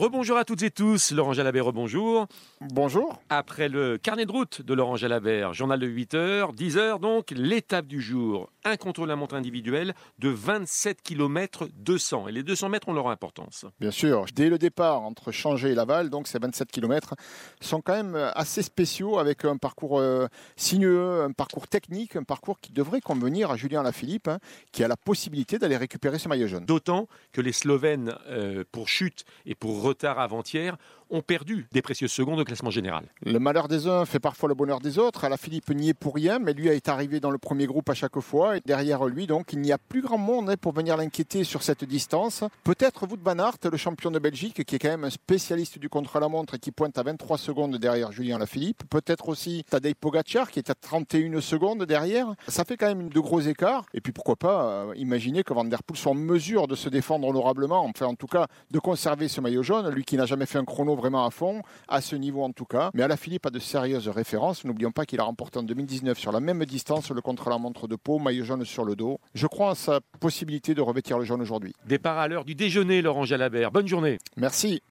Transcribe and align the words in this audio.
Rebonjour 0.00 0.38
à 0.38 0.46
toutes 0.46 0.62
et 0.62 0.70
tous, 0.70 1.12
Laurent 1.12 1.34
Jalabert, 1.34 1.66
rebonjour. 1.66 2.26
Bonjour. 2.62 3.20
Après 3.28 3.68
le 3.68 3.98
carnet 3.98 4.24
de 4.24 4.32
route 4.32 4.62
de 4.62 4.72
Laurent 4.72 4.96
Jalabert, 4.96 5.52
journal 5.52 5.78
de 5.78 5.86
8h, 5.86 6.56
10h 6.56 7.00
donc, 7.00 7.32
l'étape 7.36 7.86
du 7.86 8.00
jour, 8.00 8.50
un 8.64 8.76
contrôle 8.76 9.08
la 9.08 9.16
montre 9.16 9.34
individuelle 9.34 9.94
de 10.18 10.28
27 10.28 11.02
km 11.02 11.68
200. 11.74 12.28
Et 12.28 12.32
les 12.32 12.42
200 12.42 12.68
mètres 12.68 12.88
ont 12.88 12.92
leur 12.92 13.08
importance. 13.08 13.64
Bien 13.80 13.90
sûr, 13.90 14.26
dès 14.34 14.48
le 14.48 14.58
départ 14.58 15.02
entre 15.02 15.32
Changé 15.32 15.70
et 15.70 15.74
Laval, 15.74 16.10
donc 16.10 16.28
ces 16.28 16.38
27 16.38 16.70
km 16.70 17.14
sont 17.60 17.80
quand 17.80 17.94
même 17.94 18.16
assez 18.34 18.62
spéciaux 18.62 19.18
avec 19.18 19.44
un 19.44 19.56
parcours 19.56 19.98
euh, 20.00 20.26
sinueux, 20.56 21.22
un 21.22 21.32
parcours 21.32 21.68
technique, 21.68 22.16
un 22.16 22.22
parcours 22.22 22.60
qui 22.60 22.72
devrait 22.72 23.00
convenir 23.00 23.50
à 23.50 23.56
Julien 23.56 23.82
Lafilippe, 23.82 24.28
hein, 24.28 24.38
qui 24.72 24.84
a 24.84 24.88
la 24.88 24.96
possibilité 24.96 25.58
d'aller 25.58 25.76
récupérer 25.76 26.18
ce 26.18 26.28
maillot 26.28 26.46
jaune. 26.46 26.64
D'autant 26.64 27.08
que 27.32 27.40
les 27.40 27.52
Slovènes, 27.52 28.14
euh, 28.28 28.64
pour 28.72 28.88
chute 28.88 29.24
et 29.46 29.54
pour 29.54 29.82
retard 29.82 30.18
avant-hier, 30.18 30.76
ont 31.10 31.22
perdu 31.22 31.66
des 31.72 31.82
précieuses 31.82 32.12
secondes 32.12 32.40
au 32.40 32.44
classement 32.44 32.70
général. 32.70 33.04
Le 33.22 33.38
malheur 33.38 33.68
des 33.68 33.86
uns 33.86 34.04
fait 34.04 34.20
parfois 34.20 34.48
le 34.48 34.54
bonheur 34.54 34.80
des 34.80 34.98
autres. 34.98 35.28
La 35.28 35.36
Philippe 35.36 35.70
n'y 35.70 35.88
est 35.90 35.94
pour 35.94 36.14
rien, 36.14 36.38
mais 36.38 36.52
lui 36.52 36.68
est 36.68 36.88
arrivé 36.88 37.20
dans 37.20 37.30
le 37.30 37.38
premier 37.38 37.66
groupe 37.66 37.88
à 37.90 37.94
chaque 37.94 38.18
fois. 38.20 38.49
Derrière 38.64 39.04
lui, 39.06 39.26
donc, 39.26 39.52
il 39.52 39.60
n'y 39.60 39.72
a 39.72 39.78
plus 39.78 40.02
grand 40.02 40.18
monde 40.18 40.56
pour 40.56 40.72
venir 40.72 40.96
l'inquiéter 40.96 41.44
sur 41.44 41.62
cette 41.62 41.84
distance. 41.84 42.44
Peut-être 42.64 43.06
Wout 43.06 43.18
van 43.22 43.38
Aert, 43.38 43.58
le 43.70 43.76
champion 43.76 44.10
de 44.10 44.18
Belgique, 44.18 44.64
qui 44.64 44.74
est 44.74 44.78
quand 44.78 44.88
même 44.88 45.04
un 45.04 45.10
spécialiste 45.10 45.78
du 45.78 45.88
contre-la-montre 45.88 46.54
et 46.54 46.58
qui 46.58 46.72
pointe 46.72 46.96
à 46.98 47.02
23 47.02 47.38
secondes 47.38 47.76
derrière 47.76 48.12
Julien 48.12 48.38
Lafilippe. 48.38 48.82
Peut-être 48.88 49.28
aussi 49.28 49.64
Tadej 49.68 49.94
Pogacar, 49.94 50.50
qui 50.50 50.58
est 50.58 50.70
à 50.70 50.74
31 50.74 51.40
secondes 51.40 51.84
derrière. 51.84 52.34
Ça 52.48 52.64
fait 52.64 52.76
quand 52.76 52.86
même 52.86 53.08
de 53.08 53.20
gros 53.20 53.40
écarts. 53.40 53.86
Et 53.94 54.00
puis 54.00 54.12
pourquoi 54.12 54.36
pas 54.36 54.64
euh, 54.64 54.94
imaginer 54.96 55.42
que 55.44 55.52
Van 55.52 55.64
Der 55.64 55.82
Poel 55.82 55.98
soit 55.98 56.12
en 56.12 56.14
mesure 56.14 56.66
de 56.66 56.74
se 56.74 56.88
défendre 56.88 57.28
honorablement, 57.28 57.84
enfin 57.84 58.06
en 58.06 58.14
tout 58.14 58.26
cas 58.26 58.46
de 58.70 58.78
conserver 58.78 59.28
ce 59.28 59.40
maillot 59.40 59.62
jaune, 59.62 59.88
lui 59.90 60.04
qui 60.04 60.16
n'a 60.16 60.26
jamais 60.26 60.46
fait 60.46 60.58
un 60.58 60.64
chrono 60.64 60.96
vraiment 60.96 61.24
à 61.26 61.30
fond, 61.30 61.62
à 61.88 62.00
ce 62.00 62.16
niveau 62.16 62.42
en 62.42 62.52
tout 62.52 62.64
cas. 62.64 62.90
Mais 62.94 63.02
à 63.02 63.08
la 63.08 63.16
Philippe 63.16 63.46
a 63.46 63.50
de 63.50 63.58
sérieuses 63.58 64.08
références. 64.08 64.64
N'oublions 64.64 64.92
pas 64.92 65.06
qu'il 65.06 65.20
a 65.20 65.24
remporté 65.24 65.58
en 65.58 65.62
2019 65.62 66.18
sur 66.18 66.32
la 66.32 66.40
même 66.40 66.64
distance 66.64 67.10
le 67.10 67.20
contre-la-montre 67.20 67.88
de 67.88 67.96
Pau, 67.96 68.18
maillot 68.18 68.39
jaune 68.44 68.64
sur 68.64 68.84
le 68.84 68.96
dos. 68.96 69.20
Je 69.34 69.46
crois 69.46 69.70
en 69.70 69.74
sa 69.74 70.00
possibilité 70.20 70.74
de 70.74 70.80
revêtir 70.80 71.18
le 71.18 71.24
jaune 71.24 71.42
aujourd'hui. 71.42 71.74
Départ 71.86 72.18
à 72.18 72.28
l'heure 72.28 72.44
du 72.44 72.54
déjeuner, 72.54 73.02
Laurent 73.02 73.24
Jalabert. 73.24 73.70
Bonne 73.70 73.88
journée. 73.88 74.18
Merci. 74.36 74.82